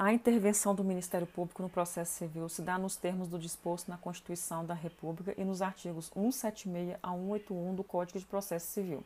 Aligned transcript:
A 0.00 0.12
intervenção 0.12 0.76
do 0.76 0.84
Ministério 0.84 1.26
Público 1.26 1.60
no 1.60 1.68
processo 1.68 2.12
civil 2.12 2.48
se 2.48 2.62
dá 2.62 2.78
nos 2.78 2.94
termos 2.94 3.26
do 3.26 3.36
disposto 3.36 3.88
na 3.88 3.98
Constituição 3.98 4.64
da 4.64 4.72
República 4.72 5.34
e 5.36 5.44
nos 5.44 5.60
artigos 5.60 6.08
176 6.14 6.96
a 7.02 7.10
181 7.10 7.74
do 7.74 7.82
Código 7.82 8.16
de 8.16 8.24
Processo 8.24 8.68
Civil. 8.68 9.02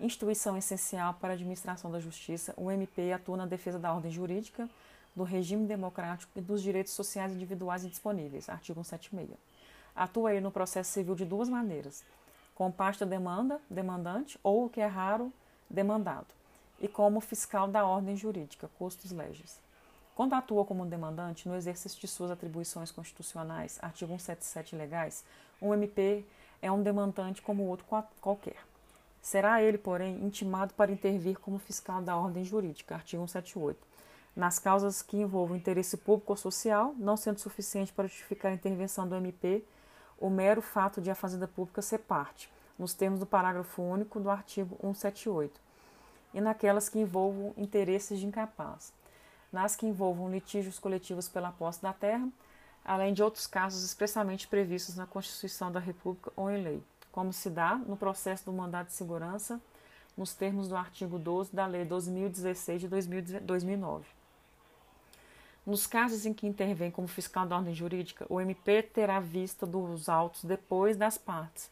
Instituição 0.00 0.56
essencial 0.56 1.12
para 1.20 1.28
a 1.28 1.32
administração 1.34 1.90
da 1.90 2.00
justiça, 2.00 2.54
o 2.56 2.70
MP 2.70 3.12
atua 3.12 3.36
na 3.36 3.44
defesa 3.44 3.78
da 3.78 3.92
ordem 3.92 4.10
jurídica, 4.10 4.66
do 5.14 5.22
regime 5.22 5.66
democrático 5.66 6.32
e 6.34 6.40
dos 6.40 6.62
direitos 6.62 6.94
sociais 6.94 7.34
individuais 7.34 7.84
e 7.84 7.90
disponíveis, 7.90 8.48
artigo 8.48 8.82
176. 8.82 9.38
Atua 9.94 10.32
ele 10.32 10.40
no 10.40 10.50
processo 10.50 10.92
civil 10.92 11.14
de 11.14 11.26
duas 11.26 11.50
maneiras: 11.50 12.02
com 12.54 12.72
parte 12.72 13.00
da 13.00 13.06
demanda, 13.06 13.60
demandante, 13.68 14.40
ou, 14.42 14.64
o 14.64 14.70
que 14.70 14.80
é 14.80 14.86
raro, 14.86 15.30
demandado, 15.68 16.28
e 16.80 16.88
como 16.88 17.20
fiscal 17.20 17.68
da 17.68 17.84
ordem 17.84 18.16
jurídica, 18.16 18.70
custos 18.78 19.12
legis. 19.12 19.65
Quando 20.16 20.32
atua 20.32 20.64
como 20.64 20.86
demandante 20.86 21.46
no 21.46 21.54
exercício 21.54 22.00
de 22.00 22.08
suas 22.08 22.30
atribuições 22.30 22.90
constitucionais, 22.90 23.78
artigo 23.82 24.12
177 24.12 24.74
legais, 24.74 25.22
um 25.60 25.74
MP 25.74 26.24
é 26.62 26.72
um 26.72 26.82
demandante 26.82 27.42
como 27.42 27.64
outro 27.64 27.84
qualquer. 28.18 28.56
Será 29.20 29.62
ele, 29.62 29.76
porém, 29.76 30.24
intimado 30.24 30.72
para 30.72 30.90
intervir 30.90 31.38
como 31.38 31.58
fiscal 31.58 32.00
da 32.00 32.16
ordem 32.16 32.46
jurídica, 32.46 32.94
artigo 32.94 33.28
178, 33.28 33.78
nas 34.34 34.58
causas 34.58 35.02
que 35.02 35.18
envolvam 35.18 35.54
interesse 35.54 35.98
público 35.98 36.32
ou 36.32 36.36
social, 36.38 36.94
não 36.96 37.18
sendo 37.18 37.38
suficiente 37.38 37.92
para 37.92 38.08
justificar 38.08 38.50
a 38.52 38.54
intervenção 38.54 39.06
do 39.06 39.16
MP 39.16 39.62
o 40.18 40.30
mero 40.30 40.62
fato 40.62 40.98
de 40.98 41.10
a 41.10 41.14
Fazenda 41.14 41.46
Pública 41.46 41.82
ser 41.82 41.98
parte, 41.98 42.50
nos 42.78 42.94
termos 42.94 43.20
do 43.20 43.26
parágrafo 43.26 43.82
único 43.82 44.18
do 44.18 44.30
artigo 44.30 44.78
178, 44.80 45.60
e 46.32 46.40
naquelas 46.40 46.88
que 46.88 46.98
envolvam 46.98 47.52
interesses 47.58 48.18
de 48.18 48.24
incapaz 48.24 48.94
nas 49.52 49.76
que 49.76 49.86
envolvam 49.86 50.30
litígios 50.30 50.78
coletivos 50.78 51.28
pela 51.28 51.52
posse 51.52 51.82
da 51.82 51.92
terra, 51.92 52.28
além 52.84 53.12
de 53.12 53.22
outros 53.22 53.46
casos 53.46 53.82
expressamente 53.82 54.46
previstos 54.46 54.96
na 54.96 55.06
Constituição 55.06 55.72
da 55.72 55.80
República 55.80 56.32
ou 56.36 56.50
em 56.50 56.62
lei, 56.62 56.82
como 57.10 57.32
se 57.32 57.50
dá 57.50 57.76
no 57.76 57.96
processo 57.96 58.44
do 58.44 58.52
mandado 58.52 58.86
de 58.86 58.92
segurança, 58.92 59.60
nos 60.16 60.34
termos 60.34 60.68
do 60.68 60.76
artigo 60.76 61.18
12 61.18 61.54
da 61.54 61.66
Lei 61.66 61.84
2016 61.84 62.82
de 62.82 62.88
2009. 63.40 64.06
Nos 65.66 65.86
casos 65.86 66.24
em 66.24 66.32
que 66.32 66.46
intervém 66.46 66.90
como 66.90 67.08
fiscal 67.08 67.46
da 67.46 67.56
ordem 67.56 67.74
jurídica, 67.74 68.24
o 68.28 68.40
MP 68.40 68.82
terá 68.82 69.18
vista 69.18 69.66
dos 69.66 70.08
autos 70.08 70.44
depois 70.44 70.96
das 70.96 71.18
partes, 71.18 71.68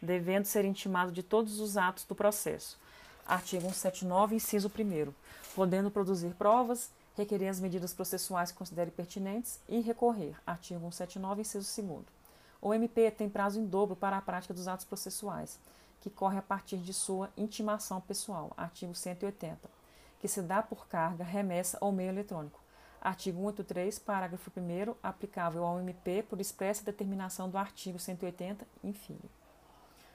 devendo 0.00 0.44
ser 0.44 0.64
intimado 0.64 1.10
de 1.10 1.22
todos 1.22 1.58
os 1.58 1.76
atos 1.76 2.04
do 2.04 2.14
processo. 2.14 2.78
Artigo 3.26 3.62
179, 3.62 4.36
inciso 4.36 4.68
1 4.68 5.12
podendo 5.54 5.90
produzir 5.90 6.34
provas 6.34 6.90
requerer 7.14 7.48
as 7.48 7.60
medidas 7.60 7.92
processuais 7.92 8.50
que 8.50 8.58
considere 8.58 8.90
pertinentes 8.90 9.60
e 9.68 9.80
recorrer. 9.80 10.36
Artigo 10.46 10.80
179, 10.80 11.42
inciso 11.42 11.82
2. 11.82 12.04
O 12.60 12.72
MP 12.72 13.10
tem 13.10 13.28
prazo 13.28 13.60
em 13.60 13.66
dobro 13.66 13.96
para 13.96 14.16
a 14.16 14.22
prática 14.22 14.54
dos 14.54 14.68
atos 14.68 14.84
processuais, 14.84 15.58
que 16.00 16.10
corre 16.10 16.38
a 16.38 16.42
partir 16.42 16.78
de 16.78 16.94
sua 16.94 17.30
intimação 17.36 18.00
pessoal. 18.00 18.52
Artigo 18.56 18.94
180, 18.94 19.58
que 20.20 20.28
se 20.28 20.40
dá 20.40 20.62
por 20.62 20.86
carga, 20.86 21.24
remessa 21.24 21.78
ou 21.80 21.92
meio 21.92 22.10
eletrônico. 22.10 22.60
Artigo 23.00 23.38
183, 23.38 23.98
parágrafo 23.98 24.50
1 24.56 24.94
aplicável 25.02 25.64
ao 25.64 25.80
MP 25.80 26.22
por 26.22 26.40
expressa 26.40 26.84
determinação 26.84 27.50
do 27.50 27.58
artigo 27.58 27.98
180, 27.98 28.64
enfim. 28.84 29.18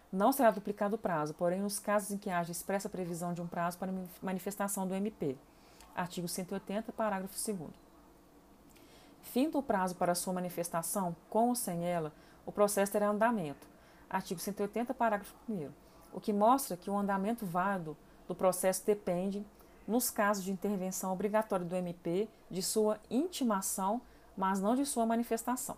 Não 0.09 0.31
será 0.31 0.52
duplicado 0.52 0.95
o 0.95 0.98
prazo, 0.98 1.34
porém, 1.34 1.59
nos 1.59 1.80
casos 1.80 2.12
em 2.12 2.18
que 2.18 2.30
haja 2.30 2.53
expressa 2.53 2.88
previsão 2.88 3.34
de 3.34 3.42
um 3.42 3.48
prazo 3.48 3.78
para 3.78 3.92
manifestação 4.22 4.88
do 4.88 4.95
MP 4.95 5.38
artigo 5.98 6.28
180, 6.28 6.92
parágrafo 6.92 7.34
2. 7.52 7.72
Findo 9.23 9.58
o 9.58 9.64
prazo 9.64 9.95
para 9.95 10.14
sua 10.14 10.31
manifestação, 10.31 11.16
com 11.30 11.50
ou 11.50 11.56
sem 11.56 11.86
ela, 11.86 12.14
o 12.45 12.52
processo 12.52 12.92
terá 12.92 13.09
andamento. 13.09 13.67
Artigo 14.08 14.40
180, 14.40 14.94
parágrafo 14.94 15.34
1. 15.50 15.69
O 16.13 16.22
que 16.22 16.31
mostra 16.31 16.78
que 16.78 16.90
o 16.90 16.97
andamento 16.97 17.46
válido 17.46 17.97
do 18.28 18.35
processo 18.35 18.85
depende, 18.85 19.46
nos 19.88 20.09
casos 20.09 20.44
de 20.44 20.52
intervenção 20.52 21.12
obrigatória 21.12 21.66
do 21.66 21.75
MP, 21.75 22.29
de 22.50 22.62
sua 22.62 23.00
intimação, 23.09 24.00
mas 24.38 24.59
não 24.59 24.75
de 24.75 24.85
sua 24.85 25.06
manifestação. 25.06 25.78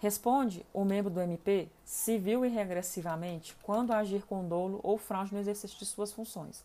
Responde 0.00 0.66
o 0.74 0.84
membro 0.84 1.10
do 1.10 1.20
MP, 1.20 1.70
civil 1.84 2.44
e 2.44 2.48
regressivamente, 2.48 3.56
quando 3.62 3.92
agir 3.92 4.22
com 4.24 4.46
dolo 4.46 4.80
ou 4.82 4.98
fraude 4.98 5.32
no 5.32 5.40
exercício 5.40 5.78
de 5.78 5.86
suas 5.86 6.12
funções. 6.12 6.64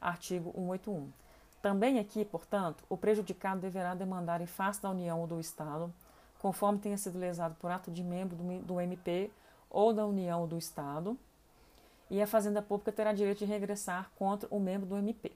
Artigo 0.00 0.50
181. 0.50 1.23
Também 1.64 1.98
aqui, 1.98 2.26
portanto, 2.26 2.84
o 2.90 2.96
prejudicado 2.98 3.62
deverá 3.62 3.94
demandar 3.94 4.42
em 4.42 4.46
face 4.46 4.82
da 4.82 4.90
União 4.90 5.18
ou 5.22 5.26
do 5.26 5.40
Estado, 5.40 5.90
conforme 6.38 6.78
tenha 6.78 6.98
sido 6.98 7.18
lesado 7.18 7.54
por 7.54 7.70
ato 7.70 7.90
de 7.90 8.04
membro 8.04 8.36
do 8.36 8.78
MP 8.78 9.30
ou 9.70 9.90
da 9.90 10.04
União 10.04 10.42
ou 10.42 10.46
do 10.46 10.58
Estado, 10.58 11.16
e 12.10 12.20
a 12.20 12.26
Fazenda 12.26 12.60
Pública 12.60 12.92
terá 12.92 13.14
direito 13.14 13.38
de 13.38 13.44
regressar 13.46 14.10
contra 14.18 14.46
o 14.50 14.60
membro 14.60 14.86
do 14.86 14.98
MP. 14.98 15.32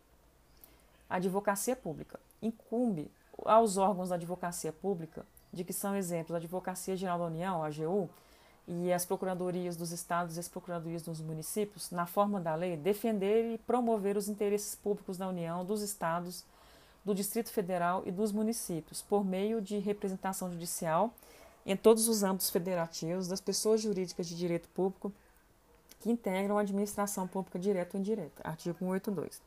A 1.08 1.16
Advocacia 1.16 1.74
Pública 1.74 2.20
incumbe 2.42 3.10
aos 3.46 3.78
órgãos 3.78 4.10
da 4.10 4.16
Advocacia 4.16 4.70
Pública, 4.70 5.24
de 5.50 5.64
que 5.64 5.72
são 5.72 5.96
exemplos 5.96 6.34
a 6.34 6.36
Advocacia 6.36 6.94
Geral 6.94 7.20
da 7.20 7.24
União, 7.24 7.64
AGU, 7.64 8.10
e 8.68 8.92
as 8.92 9.06
procuradorias 9.06 9.76
dos 9.76 9.92
estados 9.92 10.36
e 10.36 10.40
as 10.40 10.46
procuradorias 10.46 11.02
dos 11.02 11.22
municípios, 11.22 11.90
na 11.90 12.04
forma 12.04 12.38
da 12.38 12.54
lei, 12.54 12.76
defender 12.76 13.54
e 13.54 13.58
promover 13.58 14.16
os 14.16 14.28
interesses 14.28 14.74
públicos 14.74 15.16
da 15.16 15.26
União, 15.26 15.64
dos 15.64 15.80
estados, 15.80 16.44
do 17.02 17.14
Distrito 17.14 17.50
Federal 17.50 18.02
e 18.04 18.12
dos 18.12 18.30
municípios, 18.30 19.00
por 19.00 19.24
meio 19.24 19.62
de 19.62 19.78
representação 19.78 20.50
judicial 20.50 21.10
em 21.64 21.76
todos 21.76 22.08
os 22.08 22.22
âmbitos 22.22 22.50
federativos 22.50 23.26
das 23.26 23.40
pessoas 23.40 23.80
jurídicas 23.80 24.26
de 24.26 24.36
direito 24.36 24.68
público 24.68 25.10
que 26.00 26.10
integram 26.10 26.58
a 26.58 26.60
administração 26.60 27.26
pública 27.26 27.58
direta 27.58 27.96
ou 27.96 28.00
indireta. 28.00 28.46
Artigo 28.46 28.78
182. 28.78 29.40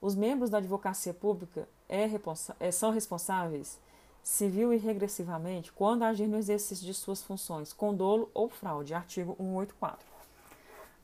Os 0.00 0.16
membros 0.16 0.50
da 0.50 0.58
advocacia 0.58 1.14
pública 1.14 1.68
é, 1.88 2.10
é, 2.58 2.70
são 2.72 2.90
responsáveis 2.90 3.78
civil 4.22 4.72
e 4.72 4.76
regressivamente 4.76 5.72
quando 5.72 6.04
agir 6.04 6.26
no 6.26 6.38
exercício 6.38 6.86
de 6.86 6.94
suas 6.94 7.22
funções 7.22 7.72
com 7.72 7.94
dolo 7.94 8.30
ou 8.32 8.48
fraude. 8.48 8.94
Artigo 8.94 9.34
184. 9.38 10.06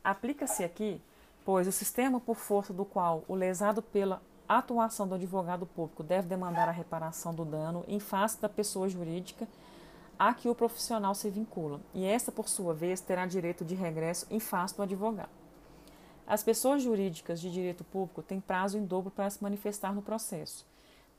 Aplica-se 0.04 0.62
aqui, 0.62 1.00
pois 1.44 1.66
o 1.66 1.72
sistema 1.72 2.20
por 2.20 2.36
força 2.36 2.72
do 2.72 2.84
qual 2.84 3.24
o 3.26 3.34
lesado 3.34 3.82
pela 3.82 4.22
atuação 4.48 5.06
do 5.06 5.14
advogado 5.14 5.66
público 5.66 6.02
deve 6.02 6.28
demandar 6.28 6.68
a 6.68 6.72
reparação 6.72 7.34
do 7.34 7.44
dano 7.44 7.84
em 7.86 8.00
face 8.00 8.40
da 8.40 8.48
pessoa 8.48 8.88
jurídica 8.88 9.46
a 10.18 10.32
que 10.34 10.48
o 10.48 10.54
profissional 10.54 11.14
se 11.14 11.30
vincula, 11.30 11.80
e 11.94 12.04
esta, 12.04 12.32
por 12.32 12.48
sua 12.48 12.74
vez, 12.74 13.00
terá 13.00 13.24
direito 13.24 13.64
de 13.64 13.76
regresso 13.76 14.26
em 14.28 14.40
face 14.40 14.74
do 14.74 14.82
advogado. 14.82 15.30
As 16.26 16.42
pessoas 16.42 16.82
jurídicas 16.82 17.40
de 17.40 17.52
direito 17.52 17.84
público 17.84 18.20
têm 18.20 18.40
prazo 18.40 18.76
em 18.76 18.84
dobro 18.84 19.12
para 19.12 19.30
se 19.30 19.40
manifestar 19.40 19.94
no 19.94 20.02
processo 20.02 20.66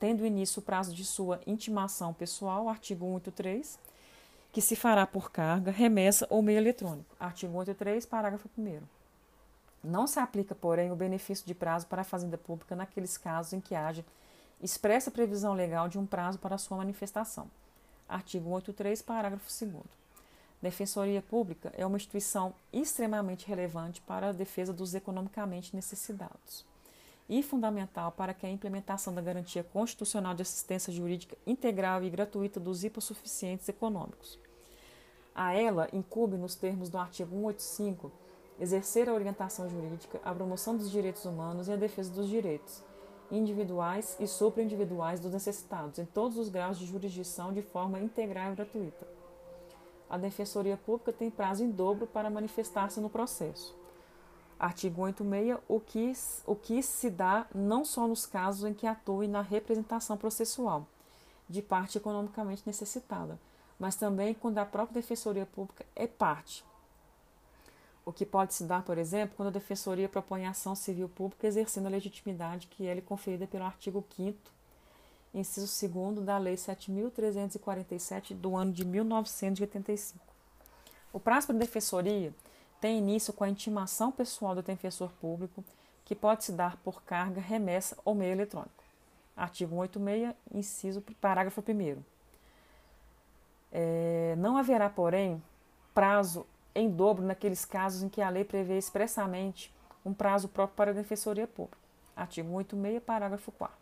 tendo 0.00 0.24
início 0.24 0.60
o 0.60 0.62
prazo 0.62 0.94
de 0.94 1.04
sua 1.04 1.40
intimação 1.46 2.14
pessoal, 2.14 2.70
artigo 2.70 3.04
183, 3.04 3.78
que 4.50 4.62
se 4.62 4.74
fará 4.74 5.06
por 5.06 5.30
carga, 5.30 5.70
remessa 5.70 6.26
ou 6.30 6.40
meio 6.40 6.56
eletrônico, 6.56 7.14
artigo 7.20 7.52
183, 7.52 8.06
parágrafo 8.06 8.48
1 8.58 8.80
Não 9.84 10.06
se 10.06 10.18
aplica, 10.18 10.54
porém, 10.54 10.90
o 10.90 10.96
benefício 10.96 11.46
de 11.46 11.54
prazo 11.54 11.86
para 11.86 12.00
a 12.00 12.04
Fazenda 12.04 12.38
Pública 12.38 12.74
naqueles 12.74 13.18
casos 13.18 13.52
em 13.52 13.60
que 13.60 13.74
haja 13.74 14.02
expressa 14.62 15.10
previsão 15.10 15.52
legal 15.52 15.86
de 15.86 15.98
um 15.98 16.06
prazo 16.06 16.38
para 16.38 16.56
sua 16.56 16.78
manifestação. 16.78 17.50
Artigo 18.08 18.46
183, 18.46 19.02
parágrafo 19.02 19.46
2 19.64 19.84
Defensoria 20.62 21.22
Pública 21.22 21.72
é 21.76 21.84
uma 21.84 21.96
instituição 21.96 22.54
extremamente 22.72 23.46
relevante 23.46 24.00
para 24.00 24.30
a 24.30 24.32
defesa 24.32 24.72
dos 24.72 24.94
economicamente 24.94 25.76
necessitados 25.76 26.69
e 27.30 27.44
fundamental 27.44 28.10
para 28.10 28.34
que 28.34 28.44
a 28.44 28.50
implementação 28.50 29.14
da 29.14 29.22
garantia 29.22 29.62
constitucional 29.62 30.34
de 30.34 30.42
assistência 30.42 30.92
jurídica 30.92 31.36
integral 31.46 32.02
e 32.02 32.10
gratuita 32.10 32.58
dos 32.58 32.82
hipossuficientes 32.82 33.68
econômicos. 33.68 34.36
A 35.32 35.54
ela 35.54 35.88
incumbe, 35.92 36.36
nos 36.36 36.56
termos 36.56 36.88
do 36.88 36.98
artigo 36.98 37.30
185, 37.30 38.10
exercer 38.58 39.08
a 39.08 39.14
orientação 39.14 39.70
jurídica, 39.70 40.20
a 40.24 40.34
promoção 40.34 40.76
dos 40.76 40.90
direitos 40.90 41.24
humanos 41.24 41.68
e 41.68 41.72
a 41.72 41.76
defesa 41.76 42.12
dos 42.12 42.28
direitos 42.28 42.82
individuais 43.30 44.16
e 44.18 44.26
supraindividuais 44.26 45.20
dos 45.20 45.32
necessitados, 45.32 46.00
em 46.00 46.04
todos 46.04 46.36
os 46.36 46.48
graus 46.48 46.76
de 46.80 46.84
jurisdição, 46.84 47.52
de 47.52 47.62
forma 47.62 48.00
integral 48.00 48.52
e 48.52 48.56
gratuita. 48.56 49.06
A 50.10 50.18
Defensoria 50.18 50.76
Pública 50.76 51.12
tem 51.12 51.30
prazo 51.30 51.62
em 51.62 51.70
dobro 51.70 52.08
para 52.08 52.28
manifestar-se 52.28 52.98
no 52.98 53.08
processo. 53.08 53.79
Artigo 54.60 55.00
86, 55.00 55.58
o 55.66 55.80
que, 55.80 56.12
o 56.44 56.54
que 56.54 56.82
se 56.82 57.08
dá 57.08 57.46
não 57.54 57.82
só 57.82 58.06
nos 58.06 58.26
casos 58.26 58.68
em 58.68 58.74
que 58.74 58.86
atue 58.86 59.26
na 59.26 59.40
representação 59.40 60.18
processual 60.18 60.86
de 61.48 61.62
parte 61.62 61.96
economicamente 61.96 62.62
necessitada, 62.66 63.40
mas 63.78 63.96
também 63.96 64.34
quando 64.34 64.58
a 64.58 64.66
própria 64.66 65.00
Defensoria 65.00 65.46
Pública 65.46 65.86
é 65.96 66.06
parte. 66.06 66.62
O 68.04 68.12
que 68.12 68.26
pode 68.26 68.52
se 68.52 68.64
dar, 68.64 68.82
por 68.82 68.98
exemplo, 68.98 69.34
quando 69.34 69.48
a 69.48 69.52
Defensoria 69.52 70.10
propõe 70.10 70.44
ação 70.44 70.74
civil 70.74 71.08
pública 71.08 71.46
exercendo 71.46 71.86
a 71.86 71.90
legitimidade 71.90 72.66
que 72.66 72.86
é 72.86 72.92
lhe 72.92 73.00
conferida 73.00 73.46
pelo 73.46 73.64
artigo 73.64 74.04
5 74.14 74.36
inciso 75.32 75.88
2 75.88 76.24
da 76.24 76.36
Lei 76.38 76.56
7.347 76.56 78.34
do 78.34 78.56
ano 78.56 78.72
de 78.72 78.84
1985. 78.84 80.18
O 81.12 81.20
prazo 81.20 81.48
para 81.48 81.56
defensoria 81.56 82.34
tem 82.80 82.98
início 82.98 83.32
com 83.32 83.44
a 83.44 83.48
intimação 83.48 84.10
pessoal 84.10 84.54
do 84.54 84.62
defensor 84.62 85.10
público, 85.20 85.64
que 86.04 86.14
pode 86.14 86.44
se 86.44 86.52
dar 86.52 86.76
por 86.78 87.02
carga, 87.02 87.40
remessa 87.40 87.96
ou 88.04 88.14
meio 88.14 88.32
eletrônico. 88.32 88.82
Artigo 89.36 89.74
186, 89.76 90.34
inciso 90.52 91.02
parágrafo 91.20 91.60
1 91.60 92.02
é, 93.72 94.34
não 94.36 94.56
haverá, 94.56 94.90
porém, 94.90 95.42
prazo 95.94 96.44
em 96.74 96.90
dobro 96.90 97.24
naqueles 97.24 97.64
casos 97.64 98.02
em 98.02 98.08
que 98.08 98.20
a 98.20 98.28
lei 98.28 98.44
prevê 98.44 98.76
expressamente 98.76 99.72
um 100.04 100.12
prazo 100.12 100.48
próprio 100.48 100.76
para 100.76 100.90
a 100.90 100.94
Defensoria 100.94 101.46
Pública. 101.46 101.78
Artigo 102.16 102.48
186, 102.48 103.02
parágrafo 103.02 103.52
4 103.52 103.80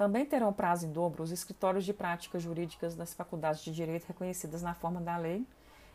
também 0.00 0.24
terão 0.24 0.50
prazo 0.50 0.86
em 0.86 0.90
dobro 0.90 1.22
os 1.22 1.30
escritórios 1.30 1.84
de 1.84 1.92
práticas 1.92 2.42
jurídicas 2.42 2.94
das 2.94 3.12
faculdades 3.12 3.62
de 3.62 3.70
direito 3.70 4.06
reconhecidas 4.06 4.62
na 4.62 4.72
forma 4.72 4.98
da 4.98 5.18
lei 5.18 5.44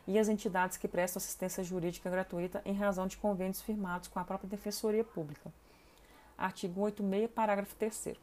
e 0.06 0.18
as 0.18 0.28
entidades 0.28 0.76
que 0.76 0.86
prestam 0.86 1.18
assistência 1.18 1.64
jurídica 1.64 2.08
gratuita 2.08 2.62
em 2.64 2.74
razão 2.74 3.06
de 3.06 3.16
convênios 3.16 3.60
firmados 3.60 4.08
com 4.08 4.18
a 4.18 4.24
própria 4.24 4.48
Defensoria 4.48 5.02
Pública. 5.02 5.52
Artigo 6.38 6.82
86, 6.82 7.30
parágrafo 7.30 7.74
3 7.76 8.14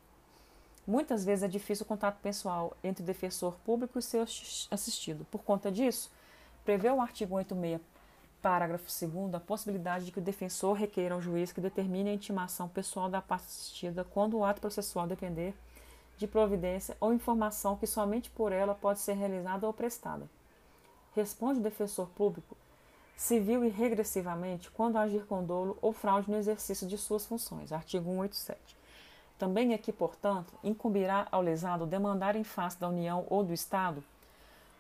Muitas 0.86 1.24
vezes 1.24 1.44
é 1.44 1.48
difícil 1.48 1.86
o 1.86 1.88
contato 1.88 2.20
pessoal 2.22 2.76
entre 2.84 3.02
o 3.02 3.06
defensor 3.06 3.56
público 3.66 3.98
e 3.98 4.02
seu 4.02 4.22
assistido. 4.70 5.26
Por 5.32 5.42
conta 5.44 5.72
disso, 5.72 6.12
prevê 6.66 6.90
o 6.90 7.02
artigo 7.02 7.36
86, 7.36 7.82
parágrafo 8.42 8.86
2 8.86 9.34
a 9.34 9.40
possibilidade 9.40 10.06
de 10.06 10.12
que 10.12 10.20
o 10.20 10.22
defensor 10.22 10.74
requeira 10.74 11.16
ao 11.16 11.22
juiz 11.22 11.54
que 11.54 11.62
determine 11.62 12.10
a 12.10 12.14
intimação 12.14 12.68
pessoal 12.68 13.10
da 13.10 13.22
parte 13.22 13.46
assistida 13.46 14.04
quando 14.04 14.38
o 14.38 14.44
ato 14.44 14.60
processual 14.60 15.08
depender 15.08 15.56
de 16.18 16.28
providência 16.28 16.98
ou 17.00 17.14
informação 17.14 17.78
que 17.78 17.88
somente 17.88 18.30
por 18.30 18.52
ela 18.52 18.76
pode 18.76 19.00
ser 19.00 19.14
realizada 19.14 19.66
ou 19.66 19.74
prestada. 19.74 20.30
Responde 21.16 21.60
o 21.60 21.64
defensor 21.64 22.08
público 22.10 22.58
civil 23.16 23.64
e 23.64 23.70
regressivamente 23.70 24.70
quando 24.72 24.98
agir 24.98 25.26
com 25.26 25.44
dolo 25.44 25.78
ou 25.82 25.94
fraude 25.94 26.30
no 26.30 26.38
exercício 26.38 26.88
de 26.88 26.98
suas 26.98 27.26
funções. 27.26 27.72
Artigo 27.72 28.06
187. 28.06 28.76
Também 29.38 29.74
aqui, 29.74 29.92
portanto, 29.92 30.54
incumbirá 30.64 31.28
ao 31.32 31.42
lesado 31.42 31.86
demandar 31.86 32.36
em 32.36 32.44
face 32.44 32.80
da 32.80 32.88
União 32.88 33.26
ou 33.30 33.44
do 33.44 33.54
Estado, 33.54 34.04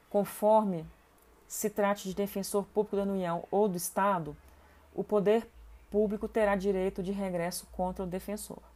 conforme 0.09 0.85
se 1.47 1.69
trate 1.69 2.09
de 2.09 2.15
defensor 2.15 2.65
público 2.65 2.95
da 2.95 3.03
União 3.03 3.43
ou 3.51 3.67
do 3.67 3.77
Estado, 3.77 4.35
o 4.95 5.03
poder 5.03 5.47
público 5.91 6.27
terá 6.27 6.55
direito 6.55 7.03
de 7.03 7.11
regresso 7.11 7.67
contra 7.71 8.03
o 8.03 8.07
defensor. 8.07 8.72